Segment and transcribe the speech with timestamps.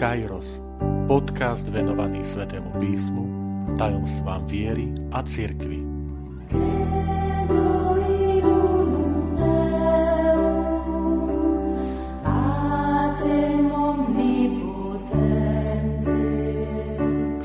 [0.00, 0.64] Kairos,
[1.04, 3.24] podcast venovaný Svetému písmu,
[3.76, 5.84] tajomstvám viery a cirkvi.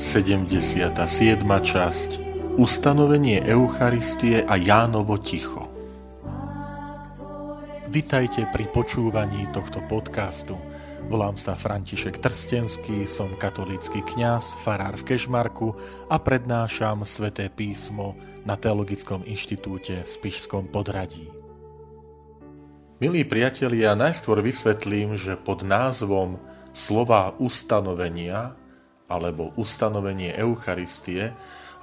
[0.00, 2.24] Sedemdesiata siedma časť.
[2.56, 5.68] Ustanovenie Eucharistie a Jánovo ticho.
[7.92, 10.56] Vitajte pri počúvaní tohto podcastu–
[11.06, 15.70] Volám sa František Trstenský, som katolícky kňaz, farár v Kešmarku
[16.10, 21.30] a prednášam sväté písmo na Teologickom inštitúte v Spišskom podradí.
[22.98, 26.42] Milí priatelia, najskôr vysvetlím, že pod názvom
[26.74, 28.58] slova ustanovenia
[29.06, 31.30] alebo ustanovenie Eucharistie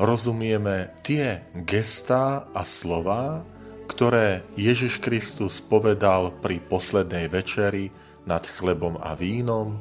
[0.03, 3.47] rozumieme tie gestá a slova,
[3.87, 7.87] ktoré Ježiš Kristus povedal pri poslednej večeri
[8.23, 9.79] nad chlebom a vínom,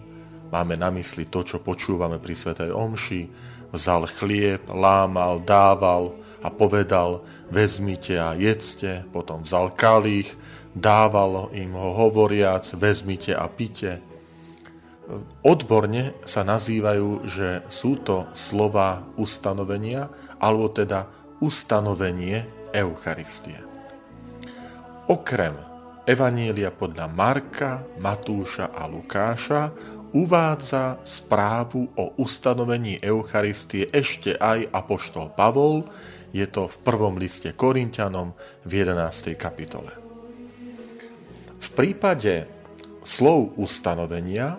[0.52, 3.22] máme na mysli to, čo počúvame pri Svetej Omši,
[3.72, 6.12] vzal chlieb, lámal, dával
[6.44, 10.36] a povedal, vezmite a jedzte, potom vzal kalich,
[10.76, 14.04] dával im ho hovoriac, vezmite a pite.
[15.44, 21.08] Odborne sa nazývajú, že sú to slova ustanovenia, alebo teda
[21.40, 23.60] ustanovenie Eucharistie.
[25.10, 25.71] Okrem
[26.02, 29.70] Evanília podľa Marka, Matúša a Lukáša
[30.10, 35.86] uvádza správu o ustanovení Eucharistie ešte aj Apoštol Pavol,
[36.34, 38.34] je to v prvom liste Korintianom
[38.66, 39.38] v 11.
[39.38, 39.94] kapitole.
[41.62, 42.50] V prípade
[43.06, 44.58] slov ustanovenia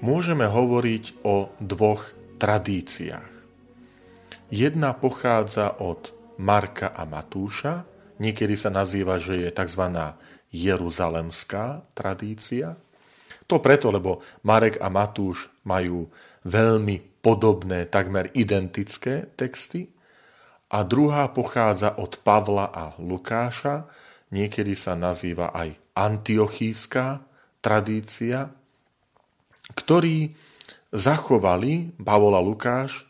[0.00, 3.32] môžeme hovoriť o dvoch tradíciách.
[4.48, 7.84] Jedna pochádza od Marka a Matúša,
[8.16, 9.84] niekedy sa nazýva, že je tzv
[10.52, 12.76] jeruzalemská tradícia.
[13.48, 16.06] To preto, lebo Marek a Matúš majú
[16.46, 19.90] veľmi podobné, takmer identické texty.
[20.72, 23.88] A druhá pochádza od Pavla a Lukáša,
[24.32, 27.20] niekedy sa nazýva aj antiochíska
[27.60, 28.48] tradícia,
[29.76, 30.32] ktorí
[30.92, 33.08] zachovali, Pavol a Lukáš,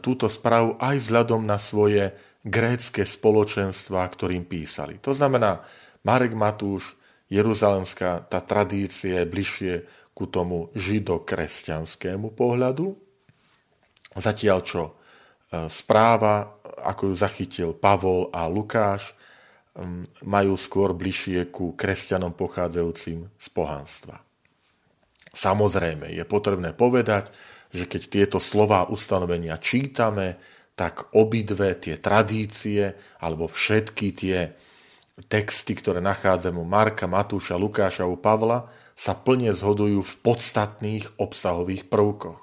[0.00, 2.12] túto správu aj vzhľadom na svoje
[2.44, 5.00] grécké spoločenstva, ktorým písali.
[5.04, 5.64] To znamená,
[6.04, 6.94] Marek Matúš,
[7.32, 9.72] Jeruzalemská, tá tradícia je bližšie
[10.12, 12.94] ku tomu židokresťanskému pohľadu.
[14.14, 14.92] Zatiaľ čo e,
[15.72, 19.16] správa, ako ju zachytil Pavol a Lukáš,
[20.22, 24.22] majú skôr bližšie ku kresťanom pochádzajúcim z pohanstva.
[25.34, 27.34] Samozrejme, je potrebné povedať,
[27.74, 30.38] že keď tieto slova ustanovenia čítame,
[30.78, 34.54] tak obidve tie tradície alebo všetky tie
[35.30, 38.66] texty, ktoré nachádzame u Marka, Matúša, Lukáša, u Pavla,
[38.98, 42.42] sa plne zhodujú v podstatných obsahových prvkoch.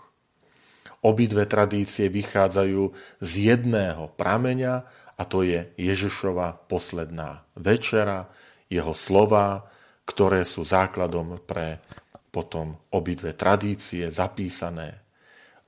[1.01, 4.85] Obidve tradície vychádzajú z jedného prameňa
[5.17, 8.29] a to je Ježišova posledná večera,
[8.71, 9.67] jeho slova,
[10.07, 11.83] ktoré sú základom pre
[12.31, 15.03] potom obidve tradície zapísané.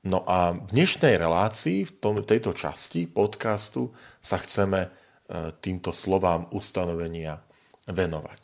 [0.03, 1.91] No a v dnešnej relácii, v
[2.23, 3.91] tejto časti podcastu
[4.23, 5.02] sa chceme
[5.33, 7.41] týmto slovám ustanovenia
[7.89, 8.41] venovať.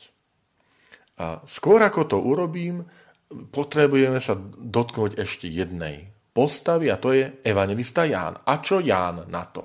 [1.19, 2.87] A skôr ako to urobím,
[3.29, 8.39] potrebujeme sa dotknúť ešte jednej postavy a to je evangelista Ján.
[8.41, 9.63] A čo Ján na to?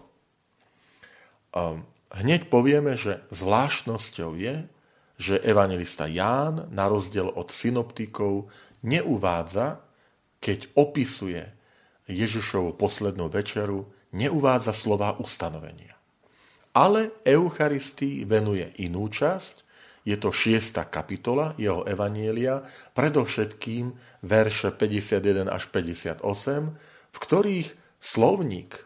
[2.14, 4.66] Hneď povieme, že zvláštnosťou je,
[5.14, 8.50] že evangelista Ján, na rozdiel od synoptikov,
[8.82, 9.80] neuvádza,
[10.42, 11.46] keď opisuje
[12.10, 15.94] Ježišovu poslednú večeru, neuvádza slova ustanovenia
[16.74, 19.62] ale Eucharistii venuje inú časť,
[20.04, 20.84] je to 6.
[20.92, 22.60] kapitola jeho Evanielia,
[22.92, 23.94] predovšetkým
[24.26, 26.20] verše 51 až 58,
[27.08, 28.84] v ktorých slovník,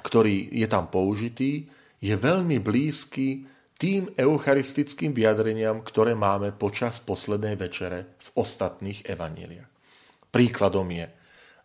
[0.00, 1.68] ktorý je tam použitý,
[2.00, 3.44] je veľmi blízky
[3.76, 9.68] tým eucharistickým vyjadreniam, ktoré máme počas poslednej večere v ostatných evaníliách.
[10.32, 11.06] Príkladom je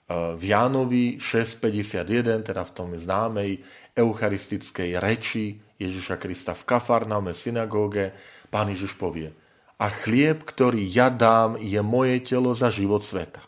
[0.08, 3.60] v Jánovi 6.51, teda v tom známej
[3.92, 8.06] eucharistickej reči Ježiša Krista v Kafarnaume v synagóge,
[8.48, 9.36] pán Ježiš povie,
[9.78, 13.44] a chlieb, ktorý ja dám, je moje telo za život sveta.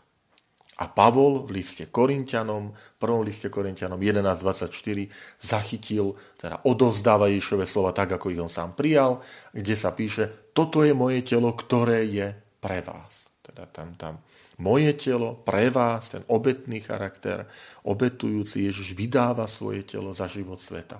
[0.79, 7.91] A Pavol v liste Korintianom, v prvom liste Korintianom 11.24 zachytil, teda odovzdáva Ježišove slova
[7.91, 9.19] tak, ako ich on sám prijal,
[9.51, 12.31] kde sa píše, toto je moje telo, ktoré je
[12.63, 13.27] pre vás.
[13.43, 14.23] Teda tam, tam
[14.59, 17.47] moje telo pre vás, ten obetný charakter,
[17.87, 20.99] obetujúci Ježiš vydáva svoje telo za život sveta.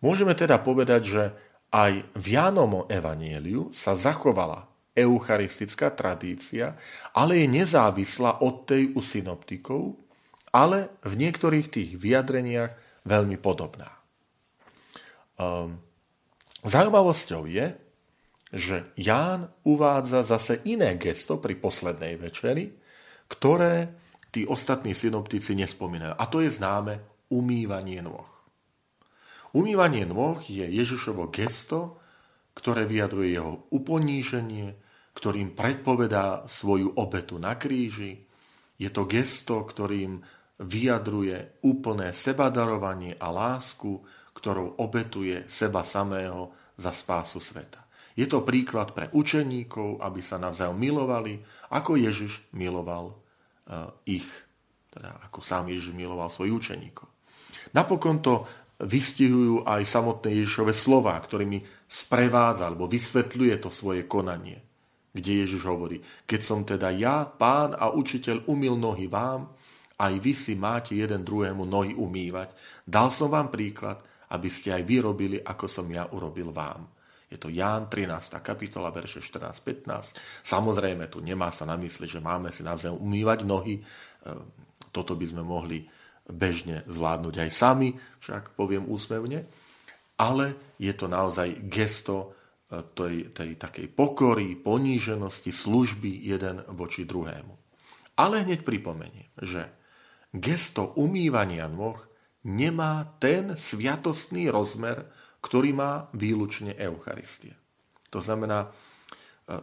[0.00, 1.22] Môžeme teda povedať, že
[1.72, 6.78] aj v Jánomo evanieliu sa zachovala eucharistická tradícia,
[7.12, 9.98] ale je nezávislá od tej u synoptikov,
[10.54, 13.90] ale v niektorých tých vyjadreniach veľmi podobná.
[15.34, 15.82] Um,
[16.62, 17.74] zaujímavosťou je,
[18.54, 22.70] že Ján uvádza zase iné gesto pri poslednej večeri,
[23.26, 23.90] ktoré
[24.30, 26.14] tí ostatní synoptici nespomínajú.
[26.14, 27.02] A to je známe
[27.34, 28.30] umývanie nôh.
[29.54, 31.98] Umývanie nôh je Ježišovo gesto,
[32.54, 34.74] ktoré vyjadruje jeho uponíženie,
[35.14, 38.26] ktorým predpovedá svoju obetu na kríži.
[38.78, 40.22] Je to gesto, ktorým
[40.58, 44.02] vyjadruje úplné sebadarovanie a lásku,
[44.34, 47.83] ktorou obetuje seba samého za spásu sveta.
[48.14, 51.42] Je to príklad pre učeníkov, aby sa navzájom milovali,
[51.74, 54.26] ako Ježiš miloval uh, ich,
[54.94, 57.10] teda ako sám Ježiš miloval svojich učeníkov.
[57.74, 58.46] Napokon to
[58.82, 64.62] vystihujú aj samotné Ježišove slova, ktorými sprevádza alebo vysvetľuje to svoje konanie,
[65.14, 69.50] kde Ježiš hovorí, keď som teda ja, pán a učiteľ, umil nohy vám,
[69.94, 72.50] aj vy si máte jeden druhému nohy umývať.
[72.82, 74.02] Dal som vám príklad,
[74.34, 76.93] aby ste aj vy robili, ako som ja urobil vám.
[77.34, 78.38] Je to Ján 13.
[78.38, 80.14] kapitola, verše 14-15.
[80.46, 83.82] Samozrejme, tu nemá sa na mysli, že máme si navzájom umývať nohy.
[83.82, 83.82] E,
[84.94, 85.82] toto by sme mohli
[86.30, 87.90] bežne zvládnuť aj sami,
[88.22, 89.50] však poviem úsmevne.
[90.14, 92.38] Ale je to naozaj gesto
[92.70, 97.54] e, tej, tej takej pokory, poníženosti, služby jeden voči druhému.
[98.14, 99.74] Ale hneď pripomeniem, že
[100.30, 101.98] gesto umývania nôh
[102.44, 105.08] nemá ten sviatostný rozmer,
[105.40, 107.56] ktorý má výlučne Eucharistie.
[108.12, 108.68] To znamená, e,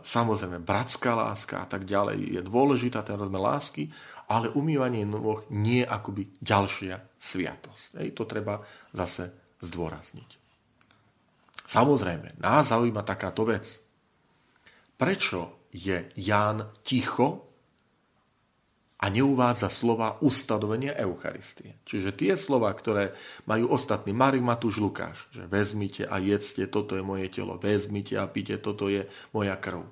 [0.02, 3.90] samozrejme, bratská láska a tak ďalej je dôležitá, ten rozmer lásky,
[4.30, 8.02] ale umývanie nôh nie je akoby ďalšia sviatosť.
[8.02, 8.62] Ej, to treba
[8.94, 9.32] zase
[9.62, 10.42] zdôrazniť.
[11.66, 13.80] Samozrejme, nás zaujíma takáto vec.
[15.00, 17.51] Prečo je Ján ticho
[19.02, 21.82] a neuvádza slova ustanovenia Eucharistie.
[21.90, 23.18] Čiže tie slova, ktoré
[23.50, 28.30] majú ostatní, Márik Matúš Lukáš, že vezmite a jedzte, toto je moje telo, vezmite a
[28.30, 29.90] pite, toto je moja krv.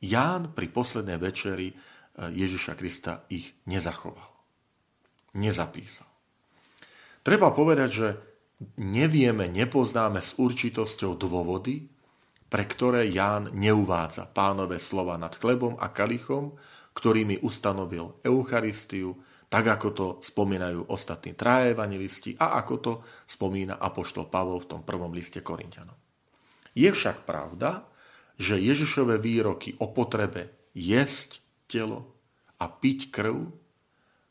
[0.00, 1.74] Ján pri poslednej večeri e,
[2.32, 4.32] Ježiša Krista ich nezachoval.
[5.36, 6.08] Nezapísal.
[7.22, 8.08] Treba povedať, že
[8.80, 11.86] nevieme, nepoznáme s určitosťou dôvody,
[12.48, 16.56] pre ktoré Ján neuvádza pánové slova nad chlebom a kalichom,
[16.92, 19.16] ktorými ustanovil Eucharistiu,
[19.52, 22.92] tak ako to spomínajú ostatní traje evangelisti a ako to
[23.28, 25.96] spomína Apoštol Pavol v tom prvom liste Korintianom.
[26.72, 27.84] Je však pravda,
[28.40, 32.16] že Ježišové výroky o potrebe jesť telo
[32.56, 33.36] a piť krv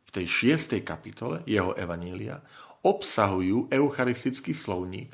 [0.06, 2.42] v tej šiestej kapitole jeho evanília
[2.82, 5.14] obsahujú eucharistický slovník,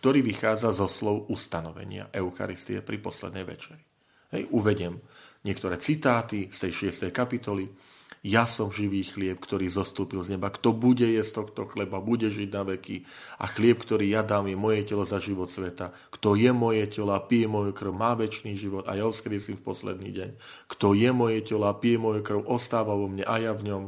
[0.00, 3.84] ktorý vychádza zo slov ustanovenia Eucharistie pri poslednej večeri.
[4.32, 4.96] Hej, uvedem
[5.42, 7.10] niektoré citáty z tej 6.
[7.14, 7.70] kapitoly.
[8.22, 10.46] Ja som živý chlieb, ktorý zostúpil z neba.
[10.46, 13.02] Kto bude jesť tohto chleba, bude žiť na veky.
[13.42, 15.90] A chlieb, ktorý ja dám, je moje telo za život sveta.
[16.14, 19.66] Kto je moje telo a pije moju krv, má väčší život a ja oskriesím v
[19.66, 20.30] posledný deň.
[20.70, 23.82] Kto je moje telo a pije moju krv, ostáva vo mne a ja v ňom.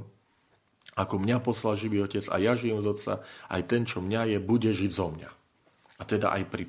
[0.98, 3.12] Ako mňa poslal živý otec a ja žijem z otca,
[3.50, 5.30] aj ten, čo mňa je, bude žiť zo mňa.
[5.98, 6.66] A teda aj pri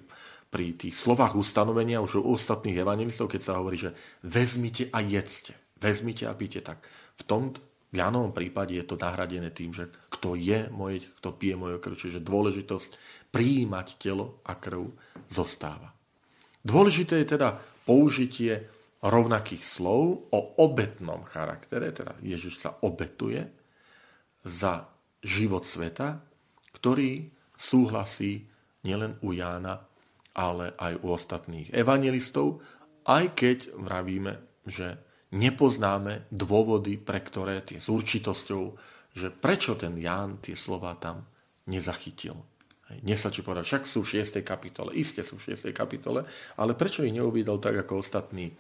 [0.50, 5.58] pri tých slovách ustanovenia už u ostatných evangelistov, keď sa hovorí, že vezmite a jedzte,
[5.80, 6.84] vezmite a píte, tak
[7.20, 7.52] v tom
[7.96, 12.28] Jánovom prípade je to nahradené tým, že kto je moje, kto pije moje krv, čiže
[12.28, 12.92] dôležitosť
[13.32, 14.92] prijímať telo a krv
[15.32, 15.96] zostáva.
[16.66, 17.56] Dôležité je teda
[17.88, 18.68] použitie
[19.06, 23.46] rovnakých slov o obetnom charaktere, teda Ježiš sa obetuje
[24.42, 24.90] za
[25.22, 26.20] život sveta,
[26.74, 28.50] ktorý súhlasí
[28.82, 29.86] nielen u Jána,
[30.36, 32.60] ale aj u ostatných evangelistov,
[33.08, 34.38] aj keď vravíme,
[34.68, 35.00] že
[35.32, 38.64] nepoznáme dôvody, pre ktoré tie s určitosťou,
[39.16, 41.24] že prečo ten Ján tie slova tam
[41.72, 42.36] nezachytil.
[43.02, 44.46] Nesačí povedať, však sú v 6.
[44.46, 45.74] kapitole, iste sú v 6.
[45.74, 46.28] kapitole,
[46.60, 48.56] ale prečo ich neuvidel tak ako ostatní e,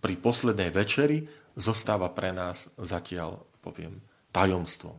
[0.00, 4.00] pri poslednej večeri, zostáva pre nás zatiaľ, poviem,
[4.32, 4.96] tajomstvom.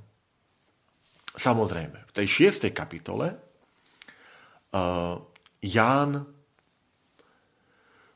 [1.34, 2.70] Samozrejme, v tej 6.
[2.70, 3.51] kapitole
[5.62, 6.10] Ján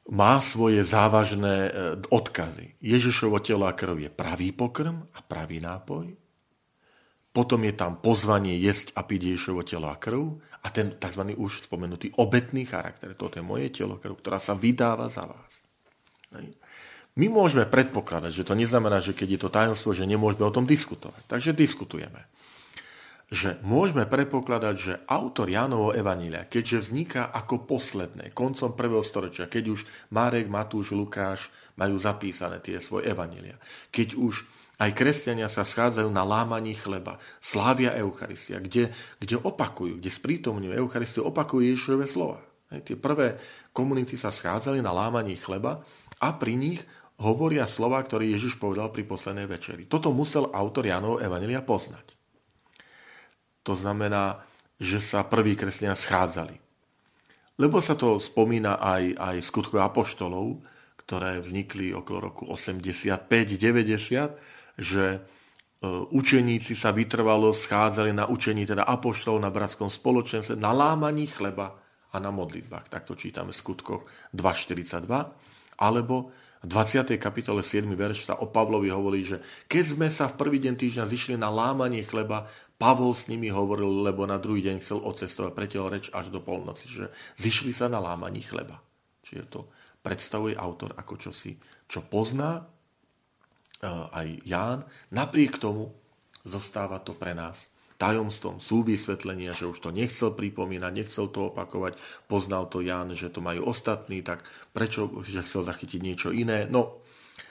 [0.05, 1.73] má svoje závažné uh,
[2.13, 2.77] odkazy.
[2.77, 6.13] Ježišovo telo a krv je pravý pokrm a pravý nápoj.
[7.35, 11.35] Potom je tam pozvanie jesť a piť Ježišovo telo a krv a ten tzv.
[11.35, 13.11] už spomenutý obetný charakter.
[13.17, 15.65] Toto je moje telo, krv, ktorá sa vydáva za vás.
[17.15, 20.67] My môžeme predpokladať, že to neznamená, že keď je to tajomstvo, že nemôžeme o tom
[20.67, 21.27] diskutovať.
[21.27, 22.27] Takže diskutujeme.
[23.29, 29.63] Že môžeme predpokladať, že autor Jánovo Evanília, keďže vzniká ako posledné, koncom prvého storočia, keď
[29.73, 29.81] už
[30.13, 33.57] Marek, Matúš, Lukáš majú zapísané tie svoje Evanília,
[33.89, 38.91] keď už aj kresťania sa schádzajú na lámaní chleba, slávia Eucharistia, kde,
[39.23, 42.43] kde opakujú, kde sprítomňujú Eucharistiu, opakujú Ježišové slova.
[42.75, 43.39] Hej, tie prvé
[43.71, 45.79] komunity sa schádzali na lámaní chleba
[46.19, 46.83] a pri nich
[47.23, 49.87] hovoria slova, ktoré Ježiš povedal pri poslednej večeri.
[49.87, 52.14] Toto musel autor Janov Evanília poznať.
[53.65, 54.45] To znamená,
[54.77, 56.65] že sa prví kresťania schádzali.
[57.55, 60.59] Lebo sa to spomína aj, aj v skutku apoštolov,
[61.05, 65.19] ktoré vznikli okolo roku 85-90, že e,
[66.11, 71.79] učeníci sa vytrvalo schádzali na učení teda apoštolov na bratskom spoločenstve, na lámaní chleba
[72.11, 72.91] a na modlitbách.
[72.91, 74.03] Takto čítame v skutkoch
[74.35, 75.07] 2.42.
[75.79, 77.21] Alebo v 20.
[77.21, 77.85] kapitole 7.
[77.93, 79.37] verš sa o Pavlovi hovorí, že
[79.69, 82.49] keď sme sa v prvý deň týždňa zišli na lámanie chleba,
[82.81, 86.89] Pavol s nimi hovoril, lebo na druhý deň chcel odcestovať, pretiaľ reč až do polnoci,
[86.89, 88.81] že zišli sa na lámaní chleba.
[89.21, 89.69] Čiže to
[90.01, 91.53] predstavuje autor ako čosi,
[91.85, 92.63] čo pozná e,
[94.09, 94.79] aj Ján.
[95.13, 95.93] Napriek tomu
[96.41, 101.95] zostáva to pre nás tajomstvom, sú vysvetlenia, že už to nechcel pripomínať, nechcel to opakovať,
[102.27, 104.43] poznal to Jan, že to majú ostatní, tak
[104.75, 106.67] prečo, že chcel zachytiť niečo iné?
[106.67, 107.05] No,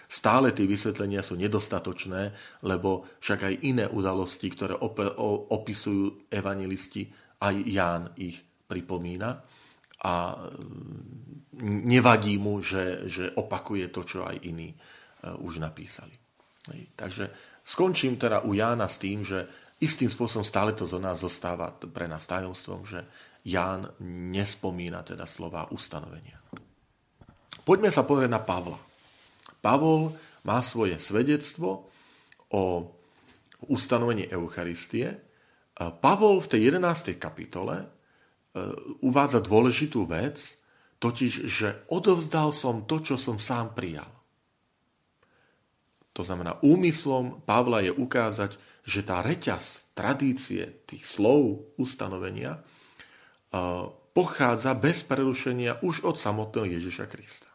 [0.05, 4.77] stále tie vysvetlenia sú nedostatočné, lebo však aj iné udalosti, ktoré
[5.49, 7.09] opisujú evangelisti,
[7.41, 9.31] aj Ján ich pripomína
[10.05, 14.77] a mm, nevadí mu, že, že opakuje to, čo aj iní e,
[15.41, 16.13] už napísali.
[16.97, 17.29] Takže
[17.61, 19.45] skončím teda u Jána s tým, že
[19.85, 23.05] istým spôsobom stále to zo nás zostáva pre nás tajomstvom, že
[23.45, 23.93] Ján
[24.33, 26.41] nespomína teda slova ustanovenia.
[27.65, 28.81] Poďme sa pozrieť na Pavla.
[29.61, 31.89] Pavol má svoje svedectvo
[32.53, 32.63] o
[33.69, 35.17] ustanovení Eucharistie.
[35.77, 37.17] Pavol v tej 11.
[37.17, 37.87] kapitole e,
[39.01, 40.61] uvádza dôležitú vec,
[41.01, 44.09] totiž, že odovzdal som to, čo som sám prijal.
[46.15, 48.57] To znamená, úmyslom Pavla je ukázať,
[48.87, 52.63] že tá reťaz tradície tých slov ustanovenia
[54.15, 57.51] pochádza bez prerušenia už od samotného Ježiša Krista.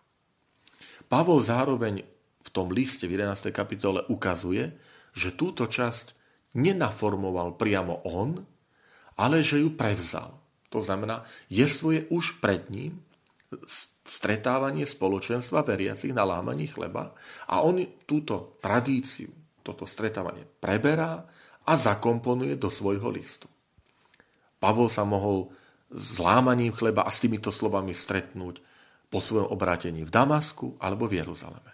[1.07, 2.03] Pavol zároveň
[2.43, 3.49] v tom liste v 11.
[3.55, 4.75] kapitole ukazuje,
[5.15, 6.13] že túto časť
[6.59, 8.43] nenaformoval priamo on,
[9.15, 10.35] ale že ju prevzal.
[10.69, 13.01] To znamená, je svoje už pred ním
[14.09, 17.13] stretávanie spoločenstva veriacich na lámaní chleba
[17.45, 17.77] a on
[18.09, 19.29] túto tradíciu,
[19.61, 21.29] toto stretávanie preberá
[21.69, 23.45] a zakomponuje do svojho listu.
[24.57, 25.53] Pavol sa mohol
[25.93, 28.65] s lámaním chleba a s týmito slovami stretnúť
[29.09, 31.73] po svojom obrátení v Damasku alebo v Jeruzaleme.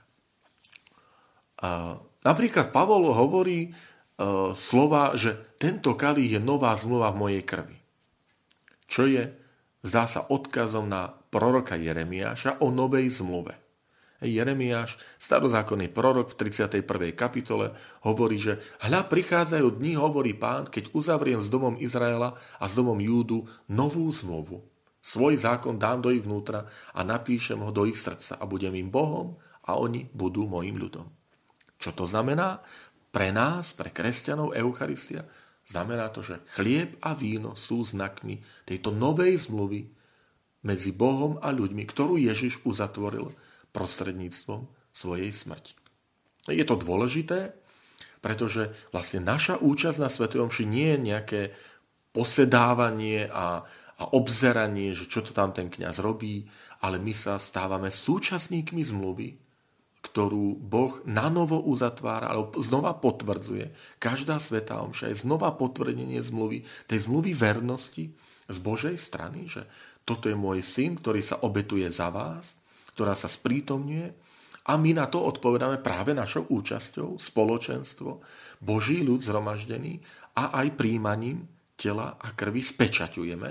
[1.64, 3.72] A napríklad Pavol hovorí e,
[4.56, 7.78] slova, že tento kalí je nová zmluva v mojej krvi.
[8.86, 9.32] Čo je,
[9.84, 13.60] zdá sa, odkazom na proroka Jeremiáša o novej zmluve.
[14.24, 17.12] Jeremiáš, starozákonný prorok v 31.
[17.12, 17.76] kapitole,
[18.08, 22.96] hovorí, že hľa prichádzajú dni, hovorí pán, keď uzavriem s domom Izraela a s domom
[23.04, 24.64] Júdu novú zmluvu.
[25.04, 28.88] Svoj zákon dám do ich vnútra a napíšem ho do ich srdca a budem im
[28.88, 29.36] Bohom
[29.68, 31.12] a oni budú mojim ľudom.
[31.76, 32.64] Čo to znamená?
[33.12, 35.28] Pre nás, pre kresťanov Eucharistia,
[35.68, 39.92] znamená to, že chlieb a víno sú znakmi tejto novej zmluvy,
[40.66, 43.30] medzi Bohom a ľuďmi, ktorú Ježiš uzatvoril
[43.70, 45.78] prostredníctvom svojej smrti.
[46.50, 47.54] Je to dôležité,
[48.26, 51.42] pretože vlastne naša účasť na Svetom Omši nie je nejaké
[52.10, 53.62] posedávanie a,
[54.02, 56.50] a obzeranie, že čo to tam ten kňaz robí,
[56.82, 59.38] ale my sa stávame súčasníkmi zmluvy,
[60.06, 63.98] ktorú Boh na novo uzatvára, alebo znova potvrdzuje.
[63.98, 68.14] Každá Svetá Omša je znova potvrdenie zmluvy, tej zmluvy vernosti
[68.46, 69.66] z Božej strany, že
[70.06, 72.56] toto je môj syn, ktorý sa obetuje za vás,
[72.94, 74.26] ktorá sa sprítomňuje
[74.66, 78.22] a my na to odpovedáme práve našou účasťou, spoločenstvo,
[78.62, 80.02] Boží ľud zhromaždený
[80.38, 81.46] a aj príjmaním
[81.78, 83.50] tela a krvi spečaťujeme,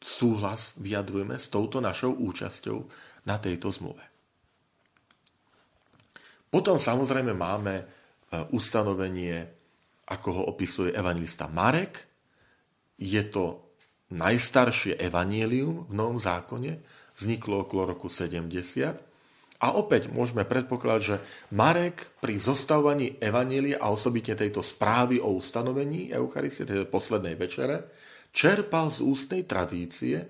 [0.00, 2.78] súhlas vyjadrujeme s touto našou účasťou
[3.28, 4.00] na tejto zmluve.
[6.48, 7.84] Potom samozrejme máme e,
[8.56, 9.44] ustanovenie,
[10.08, 12.00] ako ho opisuje evangelista Marek.
[12.96, 13.69] Je to
[14.10, 16.82] najstaršie evanielium v Novom zákone
[17.14, 19.10] vzniklo okolo roku 70.
[19.60, 21.16] A opäť môžeme predpokladať, že
[21.52, 27.92] Marek pri zostavovaní evanielia a osobitne tejto správy o ustanovení Eucharistie, tej poslednej večere,
[28.32, 30.24] čerpal z ústnej tradície,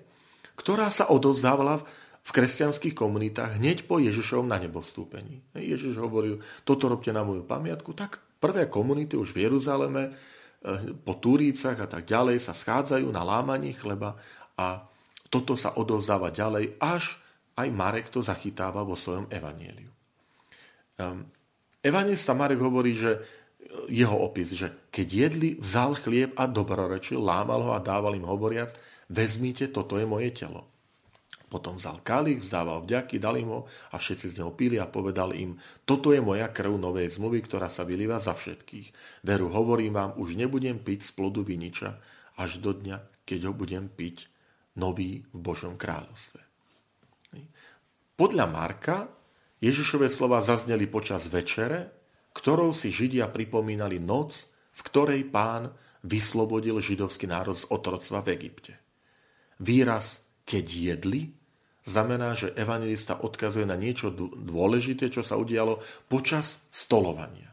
[0.59, 1.79] ktorá sa odozdávala
[2.21, 5.41] v kresťanských komunitách hneď po Ježišovom na nebostúpení.
[5.57, 10.13] Ježiš hovoril, toto robte na moju pamiatku, tak prvé komunity už v Jeruzaleme
[11.01, 14.13] po Turícach a tak ďalej sa schádzajú na lámaní chleba
[14.53, 14.85] a
[15.31, 17.17] toto sa odovzdáva ďalej, až
[17.57, 19.89] aj Marek to zachytáva vo svojom evanieliu.
[21.01, 21.25] Um,
[21.81, 23.19] evangelista Marek hovorí, že
[23.87, 28.75] jeho opis, že keď jedli, vzal chlieb a dobrorečil, lámal ho a dával im hovoriac,
[29.07, 30.70] vezmite, toto je moje telo.
[31.51, 35.35] Potom vzal kalich, vzdával vďaky, dal im ho a všetci z neho pili a povedal
[35.35, 39.19] im, toto je moja krv novej zmluvy, ktorá sa vylíva za všetkých.
[39.27, 41.99] Veru, hovorím vám, už nebudem piť z plodu viniča
[42.39, 44.31] až do dňa, keď ho budem piť
[44.79, 46.39] nový v Božom kráľovstve.
[48.15, 49.11] Podľa Marka
[49.59, 51.91] Ježišové slova zazneli počas večere,
[52.31, 55.67] ktorou si Židia pripomínali noc, v ktorej pán
[56.07, 58.79] vyslobodil židovský národ z otroctva v Egypte.
[59.59, 61.40] Výraz keď jedli
[61.91, 67.51] znamená, že evangelista odkazuje na niečo dôležité, čo sa udialo počas stolovania.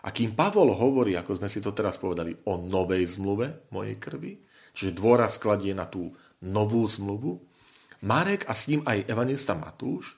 [0.00, 4.32] A kým Pavol hovorí, ako sme si to teraz povedali, o novej zmluve mojej krvi,
[4.72, 6.10] čiže dôraz kladie na tú
[6.40, 7.36] novú zmluvu,
[8.00, 10.16] Marek a s ním aj evangelista Matúš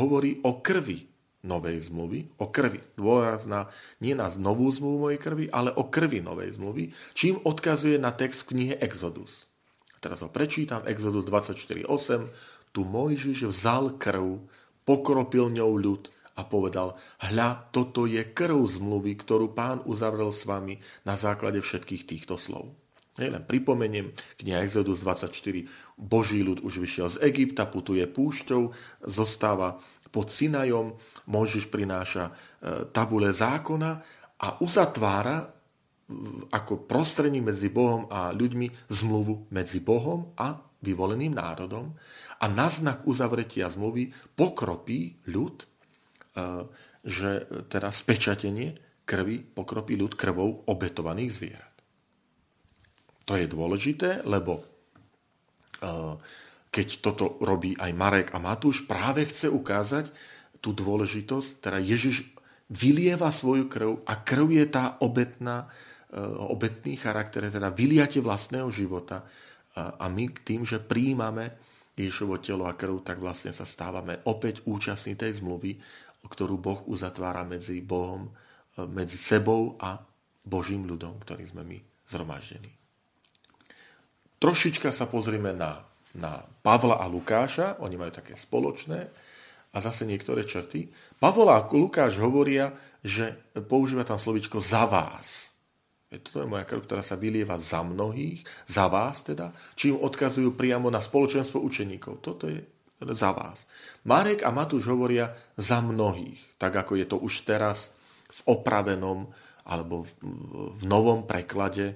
[0.00, 1.08] hovorí o krvi
[1.44, 2.80] novej zmluvy, o krvi.
[2.98, 3.72] Dôraz na,
[4.04, 8.44] nie na novú zmluvu mojej krvi, ale o krvi novej zmluvy, čím odkazuje na text
[8.44, 9.47] v knihe Exodus.
[9.98, 11.90] Teraz ho prečítam, Exodus 24.8.
[12.70, 14.38] Tu Mojžiš vzal krv,
[14.86, 16.02] pokropil ňou ľud
[16.38, 22.06] a povedal, hľa, toto je krv zmluvy, ktorú pán uzavrel s vami na základe všetkých
[22.06, 22.70] týchto slov.
[23.18, 25.34] Ja len pripomeniem, kniha Exodus 24,
[25.98, 28.70] Boží ľud už vyšiel z Egypta, putuje púšťou,
[29.10, 29.82] zostáva
[30.14, 30.94] pod Sinajom,
[31.26, 32.32] Mojžiš prináša e,
[32.94, 33.90] tabule zákona
[34.38, 35.57] a uzatvára
[36.48, 41.92] ako prostredník medzi Bohom a ľuďmi zmluvu medzi Bohom a vyvoleným národom
[42.40, 45.66] a na znak uzavretia zmluvy pokropí ľud, e,
[47.04, 51.76] že teda spečatenie krvi pokropí ľud krvou obetovaných zvierat.
[53.28, 54.64] To je dôležité, lebo e,
[56.72, 60.08] keď toto robí aj Marek a Matúš, práve chce ukázať
[60.64, 62.32] tú dôležitosť, teda Ježiš
[62.68, 65.72] vylieva svoju krv a krv je tá obetná,
[66.16, 69.28] obetný charakter, teda vyliate vlastného života
[69.76, 71.52] a my tým, že príjmame
[71.98, 75.82] Ježišovo telo a krv, tak vlastne sa stávame opäť účastní tej zmluvy,
[76.22, 79.98] ktorú Boh uzatvára medzi Bohom, eh, medzi sebou a
[80.46, 82.70] Božím ľudom, ktorý sme my zhromaždení.
[84.38, 85.82] Trošička sa pozrime na,
[86.14, 89.10] na Pavla a Lukáša, oni majú také spoločné
[89.74, 90.88] a zase niektoré črty.
[91.18, 92.70] Pavla a Lukáš hovoria,
[93.02, 93.34] že
[93.66, 95.57] používa tam slovičko za vás.
[96.08, 100.88] To je moja krv, ktorá sa vylieva za mnohých, za vás teda, čím odkazujú priamo
[100.88, 102.24] na spoločenstvo učeníkov.
[102.24, 102.64] Toto je
[103.12, 103.68] za vás.
[104.08, 107.92] Marek a Matúš hovoria za mnohých, tak ako je to už teraz
[108.32, 109.28] v opravenom
[109.68, 110.08] alebo
[110.80, 111.94] v novom preklade e,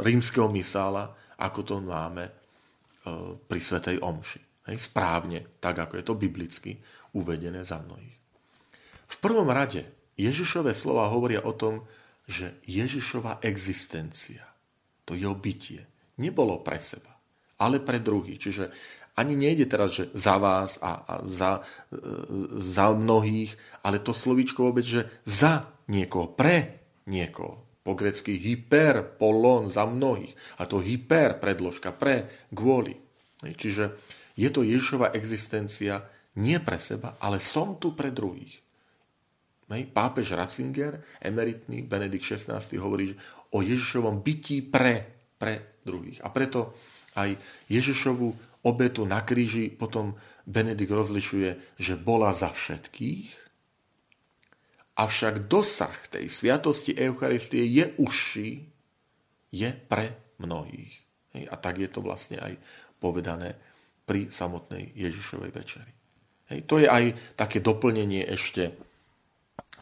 [0.00, 2.32] rímskeho misála, ako to máme e,
[3.44, 4.72] pri Svetej Omši.
[4.72, 6.80] Hej, správne, tak ako je to biblicky
[7.12, 8.18] uvedené za mnohých.
[9.06, 11.84] V prvom rade Ježišové slova hovoria o tom,
[12.26, 14.42] že Ježišova existencia,
[15.06, 15.86] to jeho bytie,
[16.18, 17.14] nebolo pre seba,
[17.62, 18.42] ale pre druhých.
[18.42, 18.64] Čiže
[19.16, 21.98] ani nejde teraz, že za vás a, a za, e,
[22.60, 27.64] za mnohých, ale to slovíčko vôbec, že za niekoho, pre niekoho.
[27.86, 30.34] Po grecky hyper, polon, za mnohých.
[30.58, 32.98] A to hyper, predložka, pre, kvôli.
[33.40, 33.94] Čiže
[34.34, 36.02] je to Ježišova existencia
[36.36, 38.65] nie pre seba, ale som tu pre druhých.
[39.66, 43.10] Pápež Ratzinger, emeritný Benedikt XVI, hovorí
[43.50, 45.02] o Ježišovom bytí pre,
[45.34, 46.22] pre druhých.
[46.22, 46.78] A preto
[47.18, 47.34] aj
[47.66, 48.26] Ježišovu
[48.62, 50.14] obetu na kríži potom
[50.46, 53.46] Benedikt rozlišuje, že bola za všetkých,
[54.96, 58.50] avšak dosah tej sviatosti Eucharistie je užší,
[59.50, 60.94] je pre mnohých.
[61.52, 62.56] A tak je to vlastne aj
[62.96, 63.58] povedané
[64.08, 65.92] pri samotnej Ježišovej večeri.
[66.54, 68.85] Hej, to je aj také doplnenie ešte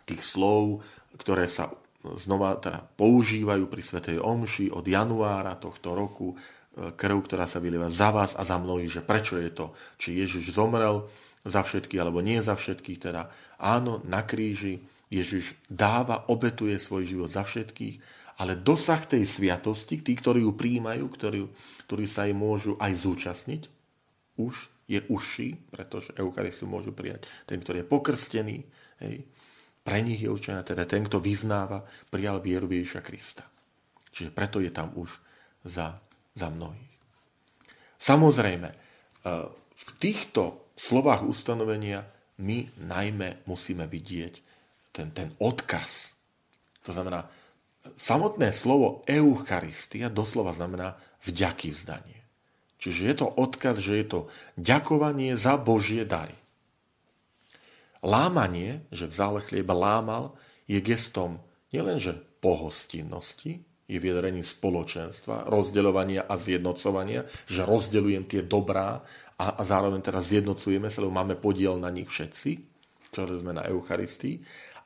[0.04, 0.84] tých slov,
[1.18, 1.72] ktoré sa
[2.04, 7.88] znova teda používajú pri Svetej Omši od januára tohto roku, e, krv, ktorá sa vylieva
[7.88, 11.08] za vás a za mnohých, že prečo je to, či Ježiš zomrel
[11.44, 17.30] za všetkých alebo nie za všetkých, teda áno, na kríži Ježiš dáva, obetuje svoj život
[17.30, 21.40] za všetkých, ale dosah tej sviatosti, tí, ktorí ju príjmajú, ktorí,
[21.86, 23.62] ktorí sa jej môžu aj zúčastniť,
[24.34, 24.54] už
[24.90, 28.56] je užší, pretože Eucharistiu môžu prijať ten, ktorý je pokrstený,
[29.00, 29.24] hej,
[29.84, 33.44] pre nich je určená teda ten, kto vyznáva, prijal vieru Ježiša Krista.
[34.08, 35.12] Čiže preto je tam už
[35.68, 36.00] za,
[36.32, 36.96] za mnohých.
[38.00, 38.76] Samozrejme, e,
[39.74, 42.08] v týchto slovách ustanovenia
[42.40, 44.34] my najmä musíme vidieť
[44.90, 46.16] ten, ten odkaz.
[46.88, 47.28] To znamená,
[47.94, 52.20] samotné slovo Eucharistia doslova znamená vďaky vzdanie.
[52.80, 54.20] Čiže je to odkaz, že je to
[54.60, 56.36] ďakovanie za Božie dary.
[58.04, 60.36] Lámanie, že vzal chlieb lámal,
[60.68, 61.40] je gestom
[61.72, 69.00] nielenže pohostinnosti, je vyjadrením spoločenstva, rozdeľovania a zjednocovania, že rozdeľujem tie dobrá
[69.36, 72.50] a, a zároveň teraz zjednocujeme sa, lebo máme podiel na nich všetci,
[73.12, 74.40] čo sme na Eucharistii,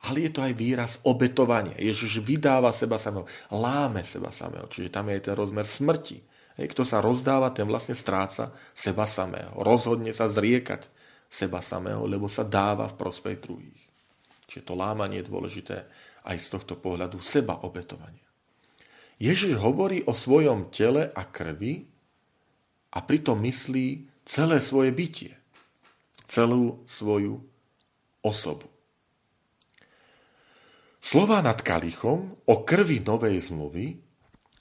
[0.07, 1.75] ale je to aj výraz obetovania.
[1.75, 6.17] Ježiš vydáva seba samého, láme seba samého, čiže tam je aj ten rozmer smrti.
[6.59, 9.55] Hej, kto sa rozdáva, ten vlastne stráca seba samého.
[9.63, 10.98] Rozhodne sa zriekať
[11.29, 13.83] seba samého, lebo sa dáva v prospech druhých.
[14.49, 15.77] Čiže to lámanie je dôležité
[16.25, 18.25] aj z tohto pohľadu seba obetovania.
[19.21, 21.85] Ježiš hovorí o svojom tele a krvi
[22.89, 25.37] a pritom myslí celé svoje bytie,
[26.25, 27.37] celú svoju
[28.25, 28.65] osobu.
[30.99, 33.97] Slova nad kalichom o krvi novej zmluvy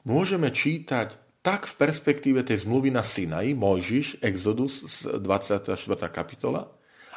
[0.07, 4.85] môžeme čítať tak v perspektíve tej zmluvy na Sinai, Mojžiš, Exodus,
[5.17, 5.65] 24.
[6.13, 6.69] kapitola,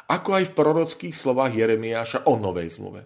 [0.08, 3.04] ako aj v prorockých slovách Jeremiáša o novej zmluve.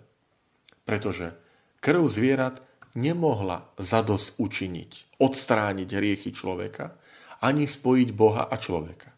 [0.87, 1.35] Pretože
[1.83, 2.63] krv zvierat
[2.95, 6.95] nemohla zadosť učiniť, odstrániť hriechy človeka,
[7.43, 9.11] ani spojiť Boha a človeka.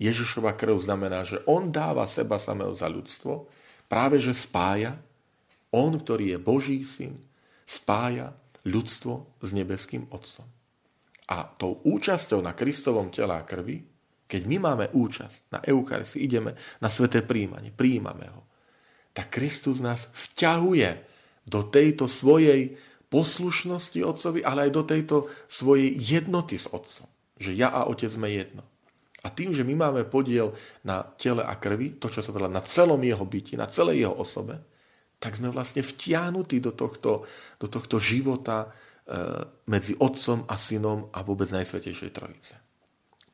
[0.00, 3.44] Ježišova krv znamená, že on dáva seba samého za ľudstvo,
[3.92, 4.96] práve že spája,
[5.68, 7.20] on, ktorý je Boží syn,
[7.68, 8.32] spája
[8.64, 10.48] ľudstvo s nebeským Otcom.
[11.30, 13.78] A tou účasťou na Kristovom tela a krvi,
[14.30, 18.42] keď my máme účasť na Eucharistii, ideme na sveté príjmanie, príjmame ho,
[19.10, 20.90] tak Kristus nás vťahuje
[21.46, 22.78] do tejto svojej
[23.10, 25.16] poslušnosti Otcovi, ale aj do tejto
[25.50, 27.10] svojej jednoty s Otcom.
[27.42, 28.62] Že ja a Otec sme jedno.
[29.20, 30.54] A tým, že my máme podiel
[30.86, 34.14] na tele a krvi, to, čo sa povedal, na celom jeho byti, na celej jeho
[34.14, 34.62] osobe,
[35.20, 37.28] tak sme vlastne vtiahnutí do tohto,
[37.60, 38.72] do tohto života
[39.66, 42.54] medzi Otcom a Synom a vôbec Najsvetejšej Trojice.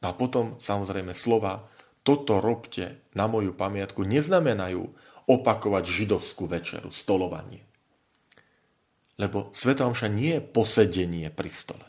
[0.05, 1.69] A potom samozrejme slova
[2.07, 4.87] toto robte na moju pamiatku neznamenajú
[5.27, 7.67] opakovať židovskú večeru, stolovanie.
[9.19, 11.89] Lebo Sveta Omša nie je posedenie pri stole.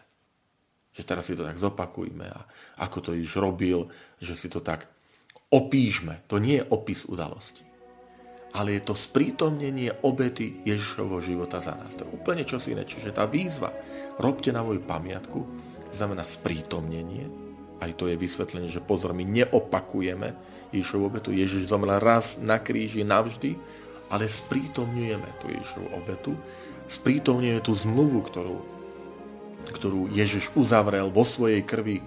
[0.98, 2.40] Že teraz si to tak zopakujme a
[2.82, 4.90] ako to už robil, že si to tak
[5.54, 6.26] opíšme.
[6.32, 7.67] To nie je opis udalosti.
[8.58, 11.94] Ale je to sprítomnenie obety Ježišovho života za nás.
[11.94, 12.90] To je úplne čosi iné.
[12.90, 13.70] Čiže tá výzva,
[14.18, 15.40] robte na moju pamiatku,
[15.94, 17.30] znamená sprítomnenie.
[17.78, 20.34] Aj to je vysvetlenie, že pozor, my neopakujeme
[20.74, 21.30] Ježišovu obetu.
[21.30, 23.54] Ježiš zomrel raz na kríži navždy,
[24.10, 26.34] ale sprítomňujeme tú Ježišovu obetu
[26.88, 28.58] sprítomňuje tú zmluvu, ktorú,
[29.76, 32.04] ktorú Ježiš uzavrel vo svojej krvi, e,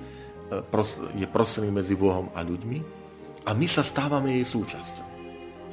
[1.21, 2.79] je prostredný medzi Bohom a ľuďmi
[3.45, 5.10] a my sa stávame jej súčasťou.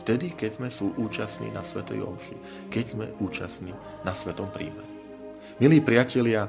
[0.07, 2.35] Vtedy, keď sme sú účastní na Svetej Omši,
[2.71, 3.75] keď sme účastní
[4.07, 4.79] na Svetom príjme.
[5.59, 6.47] Milí priatelia,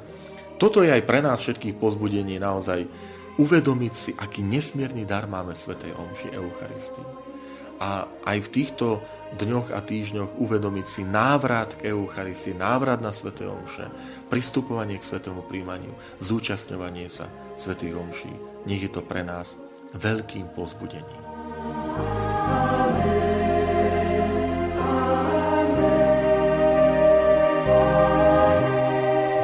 [0.62, 2.86] toto je aj pre nás všetkých pozbudenie naozaj
[3.34, 7.06] uvedomiť si, aký nesmierny dar máme Svetej Omši Eucharistii
[7.82, 9.02] a aj v týchto
[9.34, 13.34] dňoch a týždňoch uvedomiť si návrat k Eucharistii, návrat na Sv.
[13.42, 13.90] Omše,
[14.30, 15.90] pristupovanie k Svetému príjmaniu,
[16.22, 17.26] zúčastňovanie sa
[17.58, 18.30] Svetých Omší.
[18.70, 19.58] Nech je to pre nás
[19.98, 21.22] veľkým pozbudením.